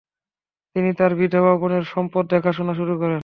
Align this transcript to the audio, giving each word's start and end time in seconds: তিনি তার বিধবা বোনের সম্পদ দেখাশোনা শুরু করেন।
তিনি 0.75 0.89
তার 0.93 1.11
বিধবা 1.19 1.53
বোনের 1.61 1.83
সম্পদ 1.93 2.23
দেখাশোনা 2.33 2.73
শুরু 2.79 2.93
করেন। 3.01 3.19